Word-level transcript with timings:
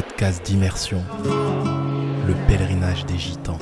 podcast 0.00 0.46
d'immersion, 0.46 1.02
le 1.24 2.34
pèlerinage 2.46 3.04
des 3.06 3.18
gitans 3.18 3.58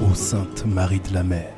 aux 0.00 0.14
Sainte 0.14 0.64
Marie 0.64 1.00
de 1.00 1.12
la 1.12 1.22
Mer. 1.22 1.52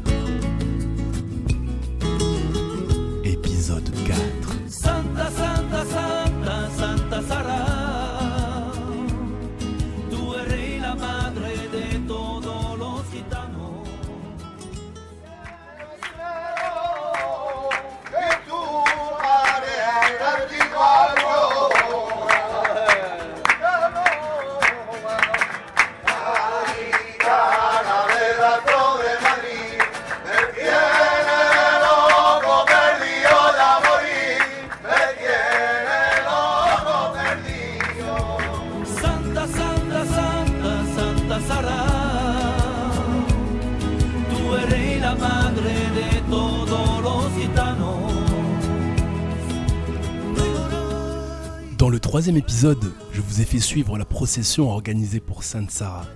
Troisième 52.14 52.36
épisode, 52.36 52.92
je 53.11 53.20
vous 53.20 53.41
ai 53.41 53.45
fait 53.45 53.59
suivre 53.59 53.98
la 53.98 54.05
procession 54.05 54.70
organisée 54.70 55.19
pour 55.19 55.42
Sainte 55.42 55.72
Sarah 55.72 56.06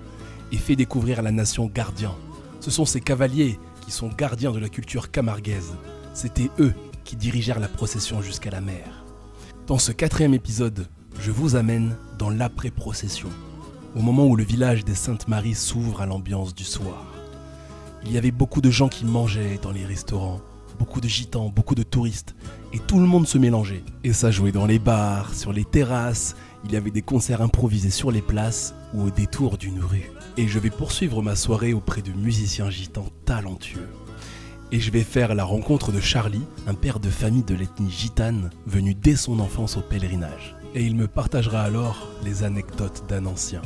et 0.53 0.57
fait 0.57 0.77
découvrir 0.77 1.23
la 1.23 1.33
nation 1.33 1.67
gardien. 1.67 2.15
Ce 2.61 2.71
sont 2.71 2.85
ces 2.85 3.01
cavaliers 3.01 3.59
qui 3.81 3.91
sont 3.91 4.07
gardiens 4.07 4.53
de 4.53 4.61
la 4.61 4.69
culture 4.69 5.11
camarguaise. 5.11 5.75
C'était 6.15 6.53
eux 6.61 6.73
qui 7.03 7.17
dirigèrent 7.17 7.59
la 7.59 7.67
procession 7.67 8.23
jusqu'à 8.23 8.53
la 8.53 8.61
mer. 8.61 9.05
Dans 9.67 9.79
ce 9.79 9.91
quatrième 9.91 10.35
épisode, 10.35 10.87
je 11.19 11.33
vous 11.33 11.57
amène 11.57 11.97
dans 12.17 12.31
l'après-procession, 12.31 13.31
au 13.97 14.01
moment 14.01 14.27
où 14.27 14.37
le 14.37 14.45
village 14.45 14.85
des 14.85 14.95
Saintes-Maries 14.95 15.57
s'ouvre 15.57 16.01
à 16.01 16.07
l'ambiance 16.07 16.55
du 16.55 16.63
soir. 16.63 17.07
Il 18.05 18.13
y 18.13 18.19
avait 18.19 18.31
beaucoup 18.31 18.61
de 18.61 18.71
gens 18.71 18.89
qui 18.89 19.05
mangeaient 19.05 19.59
dans 19.61 19.73
les 19.73 19.85
restaurants, 19.85 20.43
beaucoup 20.79 21.01
de 21.01 21.09
gitans, 21.09 21.49
beaucoup 21.49 21.75
de 21.75 21.83
touristes, 21.83 22.35
et 22.73 22.79
tout 22.79 22.99
le 22.99 23.07
monde 23.07 23.27
se 23.27 23.39
mélangeait. 23.39 23.83
Et 24.05 24.13
ça 24.13 24.31
jouait 24.31 24.53
dans 24.53 24.67
les 24.67 24.79
bars, 24.79 25.35
sur 25.35 25.53
les 25.53 25.65
terrasses, 25.65 26.37
il 26.65 26.73
y 26.73 26.77
avait 26.77 26.91
des 26.91 27.03
concerts 27.03 27.43
improvisés 27.43 27.91
sur 27.91 28.11
les 28.11 28.23
places 28.23 28.75
ou 28.95 29.03
au 29.03 29.11
détour 29.11 29.59
d'une 29.59 29.81
rue. 29.81 30.11
Et 30.37 30.49
je 30.49 30.59
vais 30.59 30.71
poursuivre 30.71 31.23
ma 31.23 31.37
soirée 31.37 31.73
auprès 31.73 32.03
de 32.03 32.13
musiciens 32.13 32.71
gitans 32.71 33.09
talentueux. 33.25 33.89
Et 34.71 34.81
je 34.81 34.91
vais 34.91 35.03
faire 35.03 35.35
la 35.35 35.45
rencontre 35.45 35.93
de 35.93 36.01
Charlie, 36.01 36.45
un 36.67 36.75
père 36.75 37.01
de 37.01 37.09
famille 37.09 37.43
de 37.43 37.55
l'ethnie 37.55 37.91
gitane, 37.91 38.51
venu 38.67 38.95
dès 38.95 39.17
son 39.17 39.41
enfance 39.41 39.77
au 39.77 39.81
pèlerinage. 39.81 40.57
Et 40.75 40.85
il 40.85 40.95
me 40.95 41.09
partagera 41.09 41.63
alors 41.63 42.09
les 42.25 42.43
anecdotes 42.43 43.05
d'un 43.09 43.25
ancien. 43.25 43.63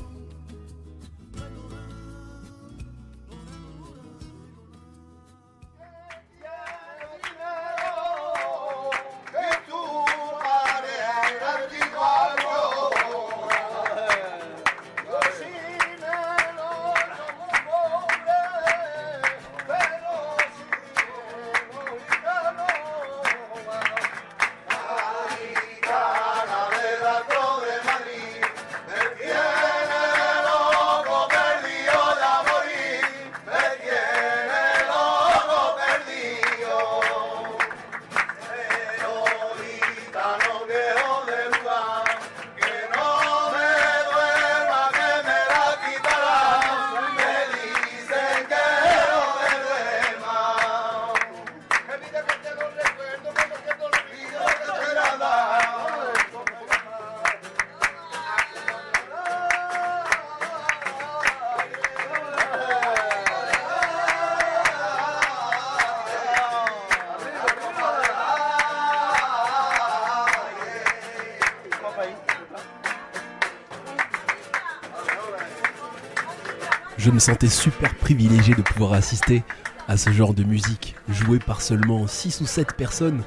Je 77.02 77.10
me 77.10 77.18
sentais 77.18 77.48
super 77.48 77.96
privilégié 77.96 78.54
de 78.54 78.62
pouvoir 78.62 78.92
assister 78.92 79.42
à 79.88 79.96
ce 79.96 80.10
genre 80.12 80.34
de 80.34 80.44
musique, 80.44 80.94
jouée 81.08 81.40
par 81.40 81.60
seulement 81.60 82.06
6 82.06 82.42
ou 82.42 82.46
7 82.46 82.76
personnes, 82.76 83.24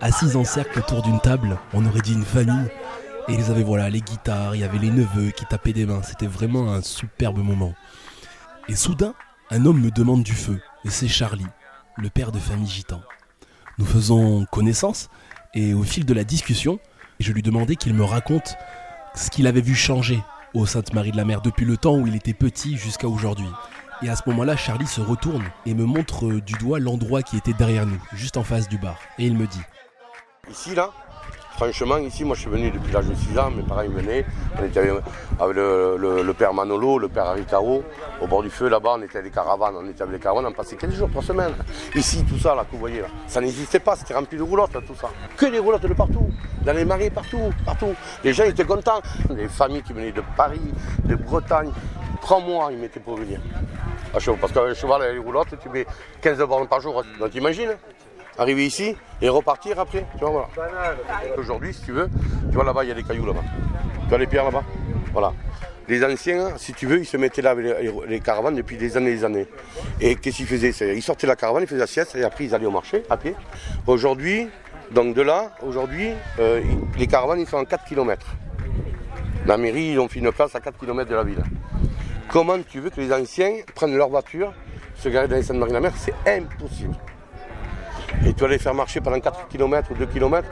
assises 0.00 0.36
en 0.36 0.44
cercle 0.44 0.78
autour 0.78 1.02
d'une 1.02 1.20
table, 1.20 1.58
on 1.74 1.84
aurait 1.84 2.00
dit 2.00 2.14
une 2.14 2.24
famille, 2.24 2.70
et 3.28 3.34
ils 3.34 3.50
avaient 3.50 3.62
voilà 3.62 3.90
les 3.90 4.00
guitares, 4.00 4.56
il 4.56 4.62
y 4.62 4.64
avait 4.64 4.78
les 4.78 4.90
neveux 4.90 5.32
qui 5.32 5.44
tapaient 5.44 5.74
des 5.74 5.84
mains, 5.84 6.00
c'était 6.02 6.26
vraiment 6.26 6.72
un 6.72 6.80
superbe 6.80 7.44
moment. 7.44 7.74
Et 8.68 8.74
soudain, 8.74 9.12
un 9.50 9.66
homme 9.66 9.82
me 9.82 9.90
demande 9.90 10.22
du 10.22 10.32
feu, 10.32 10.58
et 10.86 10.90
c'est 10.90 11.06
Charlie, 11.06 11.44
le 11.98 12.08
père 12.08 12.32
de 12.32 12.38
famille 12.38 12.70
gitan. 12.70 13.02
Nous 13.76 13.84
faisons 13.84 14.46
connaissance, 14.50 15.10
et 15.52 15.74
au 15.74 15.82
fil 15.82 16.06
de 16.06 16.14
la 16.14 16.24
discussion, 16.24 16.78
je 17.18 17.32
lui 17.32 17.42
demandais 17.42 17.76
qu'il 17.76 17.92
me 17.92 18.04
raconte 18.04 18.56
ce 19.14 19.28
qu'il 19.28 19.46
avait 19.46 19.60
vu 19.60 19.74
changer 19.74 20.22
au 20.54 20.66
Sainte-Marie 20.66 21.12
de 21.12 21.16
la 21.16 21.24
Mer 21.24 21.40
depuis 21.40 21.64
le 21.64 21.76
temps 21.76 21.96
où 21.96 22.06
il 22.06 22.16
était 22.16 22.34
petit 22.34 22.76
jusqu'à 22.76 23.08
aujourd'hui. 23.08 23.48
Et 24.02 24.08
à 24.08 24.16
ce 24.16 24.22
moment-là, 24.26 24.56
Charlie 24.56 24.86
se 24.86 25.00
retourne 25.00 25.44
et 25.66 25.74
me 25.74 25.84
montre 25.84 26.40
du 26.40 26.54
doigt 26.54 26.78
l'endroit 26.78 27.22
qui 27.22 27.36
était 27.36 27.52
derrière 27.52 27.86
nous, 27.86 28.02
juste 28.14 28.36
en 28.36 28.44
face 28.44 28.68
du 28.68 28.78
bar. 28.78 28.98
Et 29.18 29.26
il 29.26 29.36
me 29.36 29.46
dit 29.46 29.60
Ici, 30.50 30.74
là, 30.74 30.90
franchement, 31.60 31.98
ici, 31.98 32.24
moi 32.24 32.34
je 32.36 32.40
suis 32.40 32.50
venu 32.50 32.70
depuis 32.70 32.90
l'âge 32.90 33.06
de 33.06 33.14
6 33.14 33.38
ans, 33.38 33.50
mes 33.50 33.62
parents 33.62 33.82
ils 33.82 33.90
venaient, 33.90 34.24
on 34.58 34.64
était 34.64 34.80
avec 34.80 34.92
avec 35.38 35.56
le, 35.56 36.32
père 36.32 36.54
Manolo, 36.54 36.98
le 36.98 37.08
père 37.08 37.26
Aricaro, 37.26 37.82
au 38.22 38.26
bord 38.26 38.42
du 38.42 38.48
feu 38.48 38.70
là-bas, 38.70 38.94
on 38.96 39.02
était 39.02 39.18
avec 39.18 39.30
les 39.30 39.34
caravanes, 39.34 39.74
on 39.76 39.86
était 39.86 40.00
avec 40.00 40.14
les 40.14 40.20
caravanes, 40.20 40.46
on 40.46 40.52
passait 40.52 40.76
15 40.76 40.94
jours 40.94 41.10
par 41.10 41.22
semaine. 41.22 41.52
Ici, 41.94 42.24
tout 42.26 42.38
ça 42.38 42.54
là 42.54 42.64
que 42.64 42.72
vous 42.72 42.78
voyez 42.78 43.02
là, 43.02 43.08
ça 43.26 43.42
n'existait 43.42 43.78
pas, 43.78 43.94
c'était 43.94 44.14
rempli 44.14 44.38
de 44.38 44.42
roulottes 44.42 44.72
tout 44.86 44.94
ça. 44.98 45.10
Que 45.36 45.46
des 45.46 45.58
roulottes 45.58 45.84
de 45.84 45.92
partout, 45.92 46.30
dans 46.64 46.72
les 46.72 46.86
marais 46.86 47.10
partout, 47.10 47.52
partout. 47.66 47.94
Les 48.24 48.32
gens 48.32 48.44
étaient 48.44 48.64
contents, 48.64 49.02
les 49.28 49.48
familles 49.48 49.82
qui 49.82 49.92
venaient 49.92 50.12
de 50.12 50.22
Paris, 50.38 50.72
de 51.04 51.14
Bretagne, 51.14 51.72
trois 52.22 52.40
mois 52.40 52.70
ils 52.72 52.78
mettaient 52.78 53.00
pour 53.00 53.16
venir. 53.16 53.38
À 54.14 54.18
cheval, 54.18 54.40
parce 54.40 54.54
le 54.54 54.72
cheval 54.72 55.02
et 55.02 55.12
les 55.12 55.18
roulottes, 55.18 55.54
tu 55.62 55.68
mets 55.68 55.86
15 56.22 56.38
bornes 56.38 56.68
par 56.68 56.80
jour, 56.80 57.02
donc 57.18 57.30
t'imagines 57.30 57.76
Arriver 58.38 58.66
ici 58.66 58.96
et 59.20 59.28
repartir 59.28 59.78
après, 59.78 60.06
tu. 60.18 60.24
Aujourd'hui, 61.36 61.74
si 61.74 61.82
tu 61.82 61.92
veux, 61.92 62.08
tu 62.48 62.54
vois 62.54 62.64
là-bas, 62.64 62.84
il 62.84 62.88
y 62.88 62.92
a 62.92 62.94
des 62.94 63.02
cailloux 63.02 63.26
là-bas. 63.26 63.44
Tu 64.02 64.08
vois 64.08 64.18
les 64.18 64.26
pierres 64.26 64.44
là-bas 64.44 64.64
Voilà. 65.12 65.32
Les 65.88 66.04
anciens, 66.04 66.56
si 66.56 66.72
tu 66.72 66.86
veux, 66.86 67.00
ils 67.00 67.06
se 67.06 67.16
mettaient 67.16 67.42
là 67.42 67.50
avec 67.50 67.66
les, 68.06 68.20
caravanes 68.20 68.54
depuis 68.54 68.76
des 68.76 68.96
années 68.96 69.10
et 69.10 69.16
des 69.16 69.24
années. 69.24 69.46
Et 70.00 70.14
qu'est-ce 70.14 70.36
qu'ils 70.36 70.46
faisaient? 70.46 70.94
Ils 70.94 71.02
sortaient 71.02 71.26
la 71.26 71.34
caravane, 71.34 71.64
ils 71.64 71.66
faisaient 71.66 71.80
la 71.80 71.88
sieste 71.88 72.14
et 72.14 72.22
après 72.22 72.44
ils 72.44 72.54
allaient 72.54 72.66
au 72.66 72.70
marché 72.70 73.02
à 73.10 73.16
pied. 73.16 73.34
Aujourd'hui, 73.88 74.48
donc 74.92 75.14
de 75.14 75.22
là, 75.22 75.52
aujourd'hui, 75.62 76.10
euh, 76.38 76.62
les 76.96 77.06
caravanes, 77.08 77.40
ils 77.40 77.46
sont 77.46 77.56
en 77.56 77.64
4 77.64 77.84
km. 77.84 78.24
La 79.46 79.56
mairie, 79.56 79.92
ils 79.92 79.98
ont 79.98 80.08
fait 80.08 80.20
une 80.20 80.30
place 80.30 80.54
à 80.54 80.60
4 80.60 80.78
km 80.78 81.10
de 81.10 81.16
la 81.16 81.24
ville. 81.24 81.42
Comment 82.28 82.58
tu 82.62 82.78
veux 82.78 82.90
que 82.90 83.00
les 83.00 83.12
anciens 83.12 83.56
prennent 83.74 83.96
leur 83.96 84.08
voiture, 84.08 84.52
se 84.94 85.08
garer 85.08 85.26
dans 85.26 85.36
les 85.36 85.42
Sainte-Marie-la-Mer 85.42 85.92
C'est 85.96 86.14
impossible. 86.24 86.94
Et 88.26 88.32
tu 88.34 88.40
vas 88.42 88.48
les 88.48 88.58
faire 88.58 88.74
marcher 88.74 89.00
pendant 89.00 89.18
4 89.20 89.48
km 89.48 89.90
ou 89.92 89.94
2 89.94 90.06
km. 90.06 90.48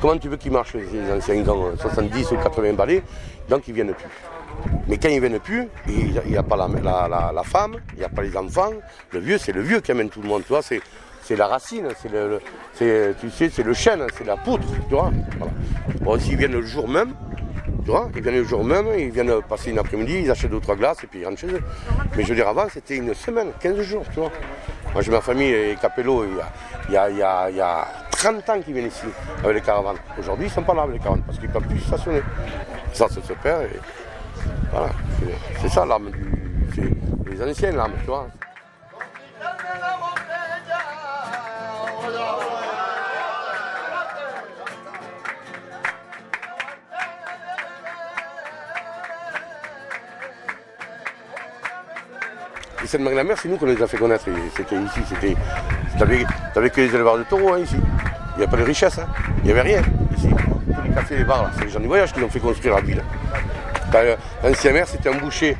Comment 0.00 0.16
tu 0.18 0.28
veux 0.28 0.36
qu'ils 0.36 0.52
marchent, 0.52 0.74
les 0.74 1.12
anciens? 1.12 1.34
Ils 1.34 1.48
ont 1.50 1.76
70 1.76 2.32
ou 2.32 2.36
80 2.36 2.72
balais, 2.74 3.02
donc 3.48 3.68
ils 3.68 3.72
ne 3.72 3.74
viennent 3.76 3.94
plus. 3.94 4.06
Mais 4.88 4.96
quand 4.98 5.08
ils 5.08 5.16
ne 5.20 5.20
viennent 5.26 5.40
plus, 5.40 5.68
il 5.88 6.20
n'y 6.26 6.36
a, 6.36 6.42
pas 6.42 6.56
la, 6.56 6.68
la- 7.08 7.32
la- 7.34 7.42
femme, 7.42 7.76
il 7.94 7.98
n'y 8.00 8.04
a 8.04 8.08
pas 8.08 8.22
les 8.22 8.36
enfants. 8.36 8.70
Le 9.12 9.20
vieux, 9.20 9.38
c'est 9.38 9.52
le 9.52 9.60
vieux 9.62 9.80
qui 9.80 9.92
amène 9.92 10.08
tout 10.10 10.20
le 10.22 10.28
monde. 10.28 10.42
Tu 10.42 10.48
vois, 10.48 10.62
c'est, 10.62 10.80
c'est 11.22 11.36
la 11.36 11.46
racine, 11.46 11.88
c'est 12.00 12.10
le, 12.10 12.40
tu 12.78 13.30
sais, 13.30 13.62
le 13.62 13.72
chêne, 13.74 14.06
c'est 14.16 14.24
la 14.26 14.36
poutre. 14.36 14.66
Tu 14.88 14.94
vois. 14.94 15.10
Bon, 16.00 16.18
s'ils 16.18 16.36
viennent 16.36 16.52
le 16.52 16.62
jour 16.62 16.88
même, 16.88 17.14
Tu 17.84 17.90
vois, 17.90 18.10
ils 18.14 18.22
viennent 18.22 18.34
le 18.36 18.44
jour 18.44 18.62
même, 18.64 18.86
ils 18.98 19.10
viennent 19.10 19.40
passer 19.48 19.70
une 19.70 19.78
après-midi, 19.78 20.20
ils 20.24 20.30
achètent 20.30 20.50
deux 20.50 20.60
trois 20.60 20.76
glaces 20.76 21.02
et 21.04 21.06
puis 21.06 21.20
ils 21.20 21.24
rentrent 21.24 21.40
chez 21.40 21.46
eux. 21.48 21.62
Mais 22.16 22.22
je 22.24 22.28
veux 22.28 22.34
dire, 22.34 22.48
avant, 22.48 22.66
c'était 22.68 22.96
une 22.96 23.14
semaine, 23.14 23.48
15 23.60 23.80
jours, 23.82 24.04
tu 24.12 24.20
vois. 24.20 24.30
Moi, 24.92 25.02
j'ai 25.02 25.10
ma 25.12 25.20
famille, 25.20 25.52
les 25.52 25.76
Capello, 25.76 26.24
il 26.24 26.36
y 26.36 26.40
a, 26.40 26.48
il 26.88 26.92
y 26.92 26.96
a- 26.96 27.10
il 27.10 27.16
y 27.18 27.22
a- 27.22 27.50
il 27.50 27.56
y 27.56 27.60
a 27.60 27.86
30 28.10 28.48
ans 28.50 28.60
qu'ils 28.60 28.74
viennent 28.74 28.88
ici 28.88 29.06
avec 29.42 29.54
les 29.56 29.60
caravanes. 29.62 29.96
Aujourd'hui, 30.18 30.46
ils 30.46 30.48
ne 30.48 30.54
sont 30.54 30.62
pas 30.62 30.74
là 30.74 30.82
avec 30.82 30.94
les 30.94 30.98
caravanes 31.00 31.22
parce 31.22 31.38
qu'ils 31.38 31.48
ne 31.48 31.52
peuvent 31.52 31.66
plus 31.68 31.78
stationner. 31.80 32.22
Ça, 32.92 33.06
ça 33.08 33.20
se 33.22 33.32
perd 33.34 33.62
et 33.62 33.80
voilà. 34.72 34.88
C'est- 35.20 35.60
C'est 35.62 35.68
ça 35.68 35.86
l'âme 35.86 36.10
du. 36.10 36.26
C'est 36.74 37.30
les 37.30 37.50
anciens 37.50 37.72
l'âme, 37.72 37.92
tu 38.00 38.06
vois. 38.06 38.26
Et 52.82 52.86
Sainte-Marie-la-Mer, 52.86 53.36
c'est 53.40 53.48
nous 53.48 53.56
qu'on 53.56 53.66
les 53.66 53.80
a 53.82 53.86
fait 53.86 53.98
connaître. 53.98 54.24
C'était 54.56 54.76
ici, 54.76 55.00
c'était. 55.08 55.36
T'avais 56.54 56.70
que 56.70 56.80
les 56.80 56.94
éleveurs 56.94 57.18
de 57.18 57.24
taureaux 57.24 57.54
hein, 57.54 57.60
ici. 57.60 57.76
Il 58.36 58.38
n'y 58.38 58.44
a 58.44 58.48
pas 58.48 58.56
de 58.56 58.62
richesse, 58.62 58.98
hein. 58.98 59.06
il 59.38 59.44
n'y 59.44 59.50
avait 59.50 59.60
rien 59.62 59.82
ici. 60.16 60.28
Tous 60.30 60.82
les 60.82 60.94
cafés, 60.94 61.16
les 61.18 61.24
bars, 61.24 61.50
c'est 61.58 61.64
les 61.64 61.70
gens 61.70 61.80
du 61.80 61.88
voyage 61.88 62.12
qui 62.12 62.20
l'ont 62.20 62.28
fait 62.30 62.40
construire 62.40 62.76
la 62.76 62.80
ville. 62.80 63.02
Euh, 63.94 64.16
L'ancien 64.42 64.72
maire, 64.72 64.86
c'était 64.86 65.10
un 65.10 65.18
boucher. 65.18 65.56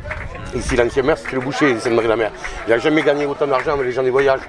Ici, 0.54 0.76
l'ancien 0.76 1.02
maire, 1.02 1.18
c'était 1.18 1.34
le 1.36 1.42
boucher 1.42 1.74
de 1.74 1.78
Sainte-Marie-la-Mer. 1.78 2.30
Il 2.66 2.70
n'a 2.70 2.78
jamais 2.78 3.02
gagné 3.02 3.26
autant 3.26 3.46
d'argent 3.46 3.72
avec 3.74 3.86
les 3.86 3.92
gens 3.92 4.02
du 4.02 4.10
voyage. 4.10 4.40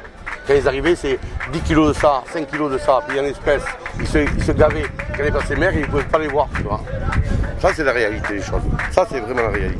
Quand 0.48 0.54
ils 0.54 0.68
arrivaient, 0.68 0.96
c'est 0.96 1.20
10 1.52 1.60
kilos 1.62 1.90
de 1.96 2.00
ça, 2.00 2.24
5 2.32 2.48
kilos 2.48 2.72
de 2.72 2.78
ça, 2.78 3.00
puis 3.08 3.20
en 3.20 3.24
espèces. 3.26 3.64
Ils 4.00 4.08
se, 4.08 4.20
ils 4.20 4.44
se 4.44 4.52
gavaient. 4.54 4.86
Quand 5.18 5.24
ils 5.26 5.32
passaient 5.32 5.56
maire, 5.56 5.74
ils 5.74 5.82
ne 5.82 5.86
pouvaient 5.88 6.04
pas 6.04 6.20
les 6.20 6.28
voir. 6.28 6.48
Tu 6.56 6.64
vois. 6.64 6.82
Ça, 7.60 7.70
c'est 7.74 7.84
la 7.84 7.92
réalité 7.92 8.36
des 8.36 8.42
choses. 8.42 8.62
Ça, 8.92 9.06
c'est 9.10 9.20
vraiment 9.20 9.44
la 9.44 9.50
réalité. 9.50 9.80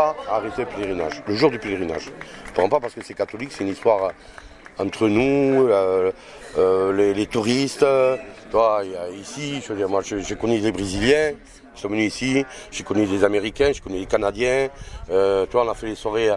Pas 0.00 0.16
arrêter 0.30 0.62
le 0.62 0.66
pèlerinage, 0.66 1.22
le 1.26 1.34
jour 1.34 1.50
du 1.50 1.58
pèlerinage. 1.58 2.10
Pourront 2.54 2.68
pas 2.68 2.80
parce 2.80 2.94
que 2.94 3.04
c'est 3.04 3.14
catholique, 3.14 3.50
c'est 3.52 3.64
une 3.64 3.70
histoire 3.70 4.04
euh, 4.04 4.10
entre 4.78 5.08
nous, 5.08 5.68
euh, 5.68 6.10
euh, 6.56 7.14
les, 7.14 7.26
touristes. 7.26 7.84
A 8.52 8.82
ici, 9.14 9.60
je 9.62 9.68
veux 9.68 9.76
dire, 9.76 9.88
moi 9.88 10.02
j'ai 10.02 10.36
connu 10.36 10.58
des 10.58 10.72
Brésiliens 10.72 11.34
qui 11.74 11.80
sont 11.80 11.88
venus 11.88 12.12
ici, 12.12 12.44
j'ai 12.72 12.82
connu 12.82 13.06
des 13.06 13.22
Américains, 13.22 13.70
j'ai 13.72 13.80
connu 13.80 14.00
des 14.00 14.06
Canadiens. 14.06 14.68
Vois, 15.08 15.64
on 15.64 15.68
a 15.68 15.74
fait 15.74 15.86
des 15.86 15.94
soirées 15.94 16.30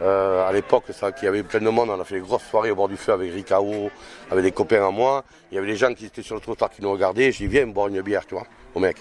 à 0.00 0.50
l'époque, 0.52 0.84
ça, 0.92 1.12
qu'il 1.12 1.26
y 1.26 1.28
avait 1.28 1.42
plein 1.42 1.60
de 1.60 1.68
monde, 1.68 1.90
on 1.90 2.00
a 2.00 2.04
fait 2.04 2.14
des 2.14 2.26
grosses 2.26 2.48
soirées 2.50 2.70
au 2.70 2.76
bord 2.76 2.88
du 2.88 2.96
feu 2.96 3.12
avec 3.12 3.34
Ricao, 3.34 3.90
avec 4.30 4.44
des 4.44 4.52
copains 4.52 4.86
à 4.86 4.90
moi. 4.90 5.24
Il 5.50 5.56
y 5.56 5.58
avait 5.58 5.66
des 5.66 5.76
gens 5.76 5.92
qui 5.92 6.06
étaient 6.06 6.22
sur 6.22 6.36
le 6.36 6.40
trottoir 6.40 6.70
qui 6.70 6.80
nous 6.80 6.92
regardaient, 6.92 7.32
je 7.32 7.38
dis 7.38 7.46
viens 7.48 7.66
boire 7.66 7.88
une 7.88 8.00
bière, 8.00 8.24
tu 8.24 8.34
vois, 8.34 8.46
au 8.74 8.80
mec. 8.80 8.96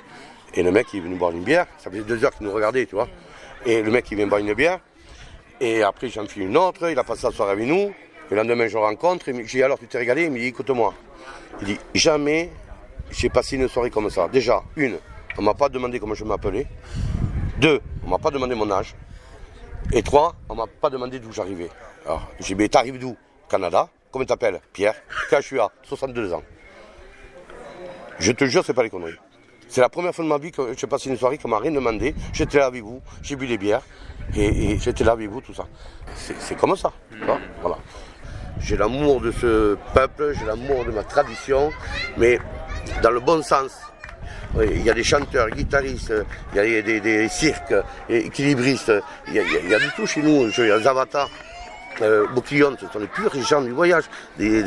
Et 0.54 0.64
le 0.64 0.72
mec 0.72 0.88
il 0.94 0.98
est 0.98 1.04
venu 1.04 1.16
boire 1.16 1.32
une 1.32 1.44
bière, 1.44 1.68
ça 1.78 1.90
faisait 1.90 2.04
deux 2.04 2.26
heures 2.26 2.36
qu'il 2.36 2.48
nous 2.48 2.54
regardait, 2.54 2.86
tu 2.86 2.96
vois. 2.96 3.08
Et 3.66 3.82
le 3.82 3.92
mec 3.92 4.10
il 4.12 4.18
vient 4.18 4.28
boire 4.28 4.42
une 4.42 4.54
bière, 4.54 4.80
et 5.60 5.84
après 5.84 6.10
j'en 6.10 6.26
fais 6.26 6.42
une 6.42 6.56
autre, 6.58 6.90
il 6.90 6.98
a 6.98 7.04
passé 7.04 7.28
la 7.28 7.34
soirée 7.34 7.54
avec 7.54 7.68
nous. 7.68 7.94
Et 8.30 8.32
le 8.32 8.38
lendemain 8.38 8.68
je 8.68 8.78
rencontre, 8.78 9.30
et 9.30 9.34
dis 9.34 9.64
alors 9.64 9.80
tu 9.80 9.88
t'es 9.88 9.98
régalé, 9.98 10.26
il 10.26 10.32
me 10.32 10.38
dit 10.40 10.48
écoute-moi. 10.48 10.94
Il 11.62 11.68
dit 11.68 11.80
jamais 11.94 12.52
j'ai 13.12 13.30
passé 13.30 13.56
une 13.56 13.68
soirée 13.68 13.90
comme 13.90 14.10
ça. 14.10 14.28
Déjà, 14.28 14.64
une, 14.76 14.98
on 15.38 15.42
m'a 15.42 15.54
pas 15.54 15.70
demandé 15.70 16.00
comment 16.00 16.14
je 16.14 16.24
m'appelais. 16.24 16.68
Deux, 17.58 17.82
on 18.06 18.10
m'a 18.10 18.18
pas 18.18 18.32
demandé 18.32 18.56
mon 18.56 18.70
âge. 18.72 18.96
Et 19.92 20.04
trois, 20.04 20.36
on 20.50 20.56
m'a 20.56 20.68
pas 20.68 20.90
demandé 20.90 21.20
d'où 21.20 21.32
j'arrivais. 21.32 21.70
Alors, 22.06 22.28
j'ai 22.40 22.54
dit, 22.54 22.56
mais 22.56 22.68
t'arrives 22.68 23.00
d'où? 23.00 23.16
Canada. 23.50 23.90
Comment 24.12 24.26
t'appelles? 24.26 24.60
Pierre. 24.74 24.96
Âge 25.32 25.44
je 25.44 25.48
suis 25.48 25.60
à 25.60 25.72
62 25.84 26.34
ans. 26.34 26.44
Je 28.20 28.32
te 28.32 28.46
jure, 28.46 28.66
c'est 28.66 28.74
pas 28.74 28.84
les 28.84 28.90
conneries. 28.90 29.18
C'est 29.70 29.82
la 29.82 29.90
première 29.90 30.14
fois 30.14 30.24
de 30.24 30.30
ma 30.30 30.38
vie 30.38 30.52
que 30.52 30.74
j'ai 30.78 30.88
passé 30.88 31.10
une 31.10 31.18
soirée 31.18 31.38
qu'on 31.38 31.50
m'a 31.50 31.60
rien 31.60 31.72
demandé. 31.72 32.16
J'étais 32.34 32.58
là 32.60 32.66
avec 32.68 32.84
vous, 32.84 33.02
j'ai 33.22 33.36
bu 33.36 33.48
des 33.48 33.58
bières, 33.58 33.82
et, 34.36 34.78
j'étais 34.80 35.04
là 35.04 35.12
avec 35.14 35.30
vous, 35.30 35.42
tout 35.42 35.54
ça. 35.54 35.66
C'est 36.16 36.58
comme 36.58 36.76
ça. 36.76 36.92
Voilà. 37.62 37.78
J'ai 38.60 38.76
l'amour 38.78 39.22
de 39.22 39.32
ce 39.32 39.78
peuple, 39.94 40.34
j'ai 40.38 40.46
l'amour 40.46 40.84
de 40.86 40.92
ma 40.92 41.04
tradition, 41.04 41.72
mais 42.18 42.40
dans 43.04 43.12
le 43.12 43.20
bon 43.20 43.42
sens. 43.44 43.72
Il 44.60 44.82
y 44.82 44.90
a 44.90 44.94
des 44.94 45.04
chanteurs, 45.04 45.50
guitaristes, 45.50 46.14
il 46.54 46.58
y 46.58 46.60
a 46.60 46.64
des, 46.64 46.82
des- 46.82 47.02
des 47.02 47.30
cirques, 47.30 47.76
équilibristes, 48.10 48.92
il 49.28 49.34
y, 49.36 49.40
a, 49.76 49.80
du 49.80 49.90
tout 49.96 50.08
chez 50.08 50.22
nous. 50.22 50.50
Je- 50.50 50.62
Il 50.64 50.70
y 50.70 50.72
a 50.72 50.80
des 50.80 50.88
avatars. 50.88 51.30
Euh, 52.02 52.26
ce 52.40 52.88
sont 52.94 53.00
les 53.00 53.08
purs 53.08 53.34
gens 53.44 53.62
du 53.62 53.72
voyage. 53.72 54.06
Des, 54.38 54.62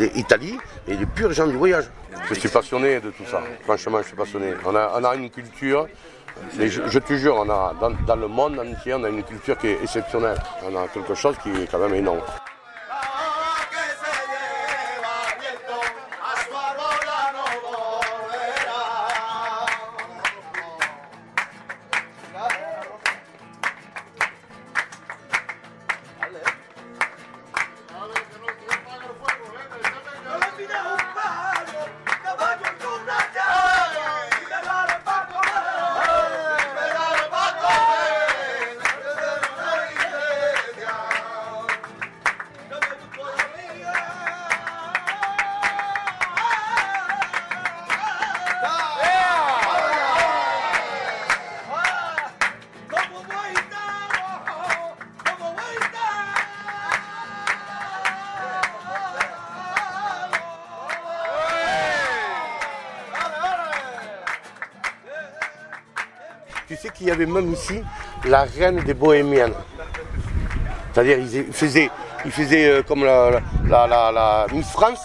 et 0.87 0.95
les 0.95 1.07
purs 1.07 1.33
gens 1.33 1.47
du 1.47 1.57
voyage. 1.57 1.85
Je 2.29 2.35
suis 2.35 2.49
passionné 2.49 3.01
de 3.01 3.11
tout 3.11 3.25
ça. 3.27 3.41
Franchement, 3.65 3.99
je 4.03 4.09
suis 4.09 4.17
passionné. 4.17 4.55
On 4.65 4.75
a, 4.75 4.93
on 4.99 5.05
a 5.05 5.15
une 5.15 5.31
culture, 5.31 5.89
je 6.59 6.99
te 6.99 7.15
jure, 7.15 7.37
on 7.37 7.49
a, 7.51 7.75
dans, 7.81 7.91
dans 7.91 8.17
le 8.17 8.29
monde 8.29 8.59
entier, 8.59 8.95
on 8.95 9.05
a 9.05 9.09
une 9.09 9.23
culture 9.23 9.57
qui 9.59 9.69
est 9.69 9.83
exceptionnelle. 9.83 10.39
On 10.65 10.77
a 10.77 10.89
quelque 10.89 11.15
chose 11.15 11.37
qui 11.43 11.51
est 11.51 11.71
quand 11.71 11.79
même 11.79 11.95
énorme. 11.95 12.21
Qu'il 67.01 67.09
y 67.09 67.13
avait 67.13 67.25
même 67.25 67.51
ici 67.55 67.83
la 68.27 68.43
reine 68.43 68.77
des 68.85 68.93
bohémiennes. 68.93 69.55
C'est-à-dire, 70.93 71.17
ils 71.19 71.51
faisaient, 71.51 71.91
ils 72.27 72.31
faisaient 72.31 72.69
euh, 72.69 72.83
comme 72.83 73.07
la, 73.07 73.41
la- 73.67 73.87
la- 74.13 74.47
Miss 74.53 74.69
France, 74.71 75.01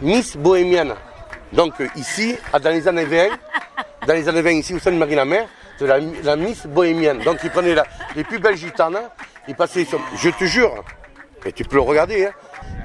Miss 0.00 0.38
bohémienne. 0.38 0.94
Donc 1.52 1.74
euh, 1.82 1.88
ici, 1.96 2.38
dans 2.62 2.70
les 2.70 2.88
années 2.88 3.04
20, 3.04 3.26
dans 4.06 4.14
les 4.14 4.26
années 4.26 4.40
20 4.40 4.50
ici 4.52 4.72
au 4.72 4.78
sein 4.78 4.90
de 4.90 4.96
Marie-la-Mer, 4.96 5.46
c'est 5.78 5.86
la, 5.86 6.34
Miss 6.36 6.66
bohémienne. 6.66 7.18
Donc 7.18 7.40
ils 7.44 7.50
prenaient 7.50 7.74
les 8.14 8.24
plus 8.24 8.38
belles 8.38 8.56
gitanes, 8.56 8.98
ils 9.48 9.54
passaient 9.54 9.84
sur, 9.84 10.00
je 10.16 10.30
te 10.30 10.44
jure, 10.44 10.82
et 11.44 11.52
tu 11.52 11.62
peux 11.64 11.76
le 11.76 11.82
regarder, 11.82 12.24
hein, 12.24 12.30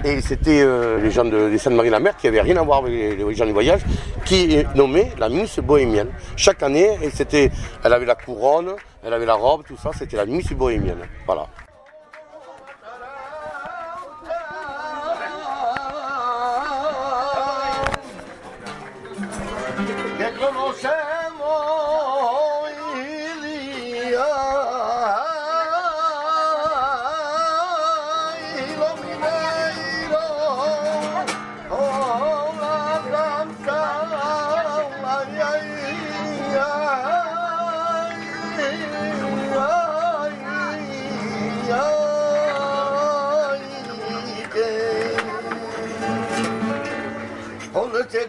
et 0.03 0.21
c'était 0.21 0.61
euh, 0.61 0.99
les 0.99 1.11
gens 1.11 1.25
de, 1.25 1.55
Sainte-Marie-la-Mer 1.57 2.17
qui 2.17 2.27
n'avaient 2.27 2.41
rien 2.41 2.57
à 2.57 2.63
voir 2.63 2.79
avec 2.79 2.93
les, 2.93 3.35
gens 3.35 3.45
du 3.45 3.53
voyage, 3.53 3.81
qui 4.25 4.57
nommée 4.75 5.11
la 5.17 5.29
Miss 5.29 5.59
bohémienne. 5.59 6.09
Chaque 6.35 6.63
année, 6.63 6.97
elle 7.83 7.93
avait 7.93 8.05
la 8.05 8.15
couronne, 8.15 8.73
elle 9.03 9.13
avait 9.13 9.25
la 9.25 9.35
robe, 9.35 9.63
tout 9.67 9.77
ça, 9.77 9.91
c'était 9.97 10.17
la 10.17 10.25
Miss 10.25 10.51
bohémienne. 10.53 10.99
Voilà. 11.25 11.47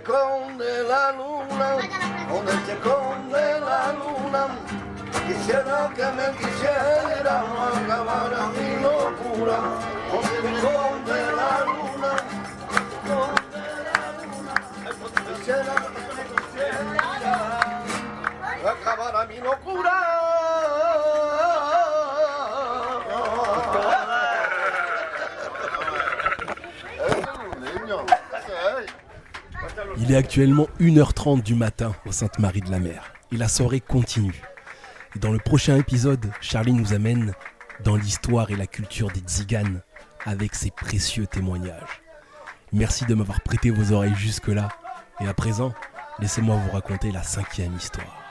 Esconde 0.02 0.82
la 0.82 1.12
luna, 1.12 1.76
donde 2.28 2.52
se 2.66 2.72
esconde 2.72 3.60
la 3.60 3.92
luna. 3.92 4.48
Quisiera 5.26 5.90
que 5.94 6.06
me 6.16 6.26
quisiera 6.38 7.34
acabar 7.40 8.32
mi 8.56 8.82
locura, 8.82 9.58
donde 10.10 10.34
se 10.42 10.48
esconde 10.56 11.18
la 11.38 11.52
luna. 11.66 12.12
donde 13.06 13.62
la 13.86 13.98
luna. 14.18 14.54
Quisiera 15.36 15.74
que 15.74 16.00
me 16.16 16.24
quisiera 16.34 16.92
acabar 18.70 19.28
mi 19.28 19.38
locura. 19.38 20.11
Il 30.02 30.10
est 30.10 30.16
actuellement 30.16 30.66
1h30 30.80 31.44
du 31.44 31.54
matin 31.54 31.94
au 32.06 32.10
Sainte-Marie 32.10 32.60
de 32.60 32.72
la 32.72 32.80
Mer 32.80 33.12
et 33.30 33.36
la 33.36 33.46
soirée 33.46 33.80
continue. 33.80 34.42
Dans 35.20 35.30
le 35.30 35.38
prochain 35.38 35.76
épisode, 35.76 36.26
Charlie 36.40 36.72
nous 36.72 36.92
amène 36.92 37.34
dans 37.84 37.94
l'histoire 37.94 38.50
et 38.50 38.56
la 38.56 38.66
culture 38.66 39.12
des 39.12 39.20
Tziganes 39.20 39.80
avec 40.26 40.56
ses 40.56 40.72
précieux 40.72 41.28
témoignages. 41.28 42.02
Merci 42.72 43.04
de 43.04 43.14
m'avoir 43.14 43.42
prêté 43.42 43.70
vos 43.70 43.92
oreilles 43.92 44.16
jusque-là 44.16 44.70
et 45.20 45.28
à 45.28 45.34
présent, 45.34 45.72
laissez-moi 46.18 46.56
vous 46.56 46.72
raconter 46.72 47.12
la 47.12 47.22
cinquième 47.22 47.76
histoire. 47.76 48.21